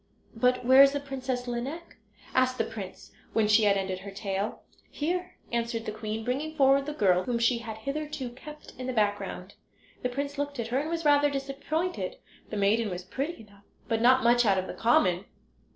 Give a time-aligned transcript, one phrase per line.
[0.35, 1.97] "But where is the Princess Lineik?"
[2.33, 4.63] asked the prince when she had ended her tale.
[4.89, 8.93] "Here," answered the queen, bringing forward the girl, whom she had hitherto kept in the
[8.93, 9.53] background.
[10.01, 12.15] The prince looked at her and was rather disappointed.
[12.49, 15.25] The maiden was pretty enough, but not much out of the common.